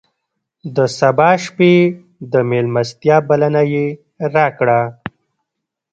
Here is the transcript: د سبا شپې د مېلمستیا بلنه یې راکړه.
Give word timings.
د 0.75 0.77
سبا 0.99 1.29
شپې 1.43 1.73
د 2.31 2.33
مېلمستیا 2.49 3.17
بلنه 3.29 3.61
یې 3.73 3.85
راکړه. 4.35 4.79